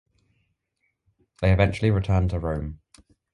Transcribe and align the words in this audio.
They 1.41 1.51
eventually 1.53 1.91
returned 1.91 2.31
to 2.31 2.39
Rome. 2.39 2.79